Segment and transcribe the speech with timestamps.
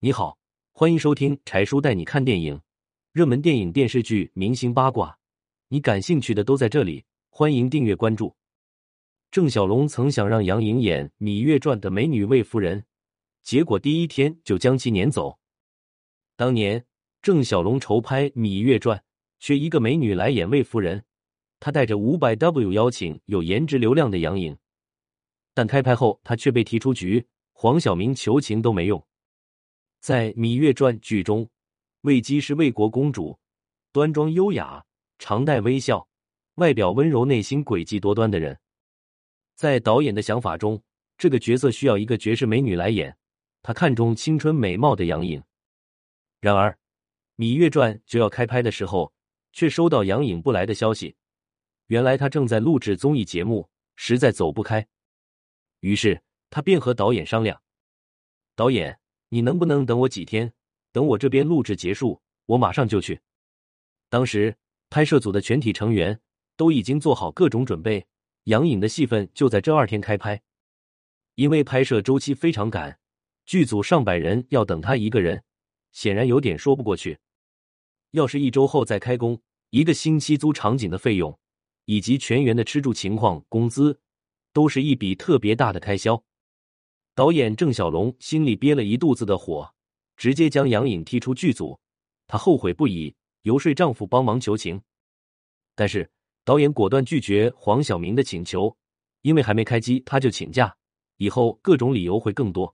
[0.00, 0.38] 你好，
[0.70, 2.60] 欢迎收听柴叔带你看电影，
[3.10, 5.18] 热门电影、电视剧、明星八卦，
[5.70, 7.04] 你感兴趣的都在这里。
[7.30, 8.36] 欢迎订阅关注。
[9.32, 12.84] 郑晓龙曾想让杨颖演《芈月传》的美女魏夫人，
[13.42, 15.40] 结果第一天就将其撵走。
[16.36, 16.86] 当年
[17.20, 18.96] 郑晓龙筹拍《芈月传》，
[19.40, 21.06] 缺一个美女来演魏夫人，
[21.58, 24.56] 他带着五百 W 邀请有颜值流量的杨颖，
[25.54, 29.04] 但开拍后他却被踢出局，黄晓明求情都没用。
[30.00, 31.48] 在《芈月传》剧中，
[32.02, 33.38] 魏姬是魏国公主，
[33.92, 34.84] 端庄优雅，
[35.18, 36.08] 常带微笑，
[36.54, 38.58] 外表温柔，内心诡计多端的人。
[39.56, 40.80] 在导演的想法中，
[41.16, 43.16] 这个角色需要一个绝世美女来演。
[43.60, 45.42] 他看中青春美貌的杨颖。
[46.40, 46.70] 然而，
[47.36, 49.12] 《芈月传》就要开拍的时候，
[49.52, 51.16] 却收到杨颖不来的消息。
[51.88, 54.86] 原来她正在录制综艺节目，实在走不开。
[55.80, 57.60] 于是他便和导演商量
[58.54, 58.98] ：“导演。”
[59.30, 60.52] 你能不能等我几天？
[60.90, 63.20] 等我这边录制结束，我马上就去。
[64.08, 64.56] 当时
[64.88, 66.18] 拍摄组的全体成员
[66.56, 68.06] 都已经做好各种准备，
[68.44, 70.42] 杨颖的戏份就在这二天开拍。
[71.34, 72.98] 因为拍摄周期非常赶，
[73.44, 75.44] 剧组上百人要等他一个人，
[75.92, 77.18] 显然有点说不过去。
[78.12, 79.40] 要是一周后再开工，
[79.70, 81.38] 一个星期租场景的费用
[81.84, 84.00] 以及全员的吃住情况、工资，
[84.54, 86.24] 都是一笔特别大的开销。
[87.18, 89.68] 导演郑晓龙心里憋了一肚子的火，
[90.16, 91.76] 直接将杨颖踢出剧组。
[92.28, 94.80] 她后悔不已，游说丈夫帮忙求情，
[95.74, 96.08] 但是
[96.44, 98.72] 导演果断拒绝黄晓明的请求，
[99.22, 100.72] 因为还没开机他就请假，
[101.16, 102.72] 以后各种理由会更多。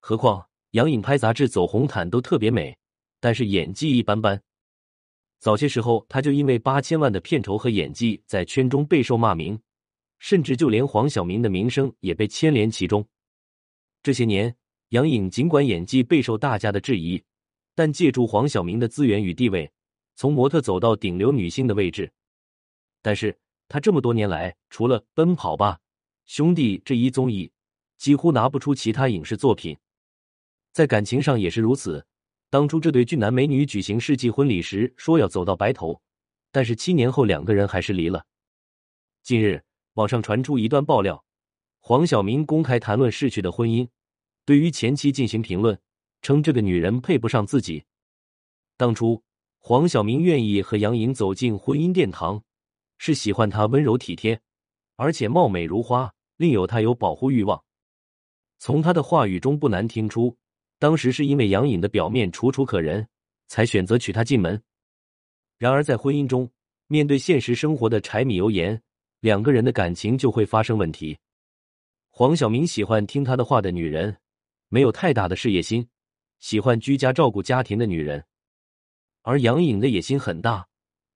[0.00, 2.76] 何况杨颖拍杂志、走红毯都特别美，
[3.20, 4.42] 但是演技一般般。
[5.38, 9.56] 早些时候，他就因为八千万的片酬和演技，在圈中备受骂名，
[10.18, 13.06] 甚至就连黄晓明的名声也被牵连其中。
[14.04, 14.54] 这些年，
[14.90, 17.24] 杨颖尽管演技备受大家的质疑，
[17.74, 19.72] 但借助黄晓明的资源与地位，
[20.14, 22.12] 从模特走到顶流女星的位置。
[23.00, 23.34] 但是
[23.66, 25.80] 她这么多年来，除了《奔跑吧
[26.26, 27.50] 兄弟》这一综艺，
[27.96, 29.74] 几乎拿不出其他影视作品。
[30.70, 32.04] 在感情上也是如此。
[32.50, 35.98] 当初这对俊男美女举行世纪婚礼时，说要走到白头，
[36.52, 38.26] 但是七年后两个人还是离了。
[39.22, 39.64] 近日，
[39.94, 41.24] 网上传出一段爆料。
[41.86, 43.86] 黄晓明公开谈论逝去的婚姻，
[44.44, 45.78] 对于前妻进行评论，
[46.22, 47.84] 称这个女人配不上自己。
[48.76, 49.22] 当初
[49.58, 52.42] 黄晓明愿意和杨颖走进婚姻殿堂，
[52.98, 54.38] 是喜欢她温柔体贴，
[54.96, 57.62] 而且貌美如花，另有她有保护欲望。
[58.58, 60.34] 从他的话语中不难听出，
[60.78, 63.06] 当时是因为杨颖的表面楚楚可人，
[63.46, 64.62] 才选择娶她进门。
[65.58, 66.50] 然而在婚姻中，
[66.86, 68.80] 面对现实生活的柴米油盐，
[69.20, 71.16] 两个人的感情就会发生问题。
[72.10, 74.16] 黄晓明喜欢听他的话的女人，
[74.74, 75.86] 没有太大的事业心，
[76.40, 78.24] 喜欢居家照顾家庭的女人。
[79.22, 80.66] 而杨颖的野心很大，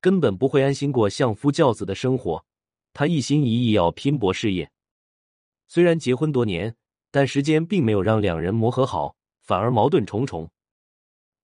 [0.00, 2.44] 根本不会安心过相夫教子的生活，
[2.92, 4.70] 她一心一意要拼搏事业。
[5.66, 6.76] 虽然结婚多年，
[7.10, 10.48] 但时间并没有让两人磨合好，反而矛盾重重。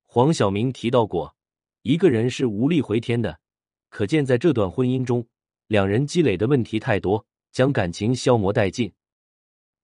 [0.04, 1.34] 黄晓明提到过，
[1.82, 3.40] 一个人是无力回天的，
[3.88, 5.26] 可见在这段婚姻中，
[5.66, 8.92] 两人积累的问题太多，将感情消磨殆尽。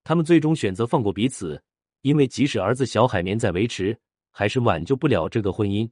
[0.04, 1.60] 他们最终选择放过彼此，
[2.02, 3.98] 因为即使儿子小海绵在维持，
[4.30, 5.90] 还是挽救不了这个婚姻。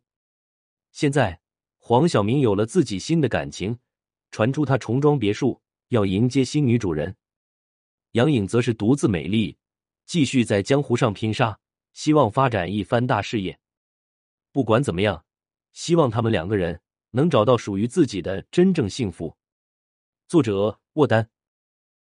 [0.93, 1.41] 现在，
[1.77, 3.79] 黄晓明有了自己新的感情，
[4.31, 7.17] 传出他重装别墅，要迎接新女主人。
[8.13, 9.59] 杨颖则是独自美丽，
[10.07, 11.59] 继续在江湖上拼杀，
[11.93, 13.59] 希望发展一番大事业。
[14.51, 15.25] 不管怎么样，
[15.73, 16.81] 希望他们两个人
[17.11, 19.37] 能找到属于自己的真正幸福。
[20.27, 21.29] 作者：沃丹。